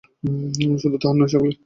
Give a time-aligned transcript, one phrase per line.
[0.81, 1.55] শুধু তাহার নয়, সকলের।